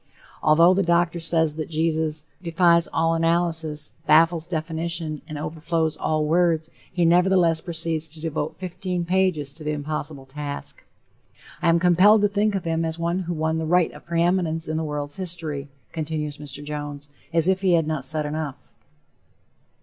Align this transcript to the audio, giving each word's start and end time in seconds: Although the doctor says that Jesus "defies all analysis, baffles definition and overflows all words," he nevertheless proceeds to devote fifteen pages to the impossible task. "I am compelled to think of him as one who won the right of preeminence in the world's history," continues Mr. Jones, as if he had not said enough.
Although 0.41 0.73
the 0.73 0.81
doctor 0.81 1.19
says 1.19 1.57
that 1.57 1.69
Jesus 1.69 2.25
"defies 2.41 2.87
all 2.87 3.13
analysis, 3.13 3.93
baffles 4.07 4.47
definition 4.47 5.21
and 5.27 5.37
overflows 5.37 5.95
all 5.95 6.25
words," 6.25 6.71
he 6.91 7.05
nevertheless 7.05 7.61
proceeds 7.61 8.07
to 8.07 8.19
devote 8.19 8.57
fifteen 8.57 9.05
pages 9.05 9.53
to 9.53 9.63
the 9.63 9.73
impossible 9.73 10.25
task. 10.25 10.83
"I 11.61 11.69
am 11.69 11.79
compelled 11.79 12.21
to 12.21 12.27
think 12.29 12.55
of 12.55 12.65
him 12.65 12.83
as 12.83 12.97
one 12.97 13.19
who 13.19 13.33
won 13.35 13.59
the 13.59 13.67
right 13.67 13.91
of 13.91 14.07
preeminence 14.07 14.67
in 14.67 14.75
the 14.75 14.83
world's 14.83 15.17
history," 15.17 15.69
continues 15.91 16.39
Mr. 16.39 16.63
Jones, 16.63 17.07
as 17.31 17.47
if 17.47 17.61
he 17.61 17.73
had 17.73 17.85
not 17.85 18.03
said 18.03 18.25
enough. 18.25 18.73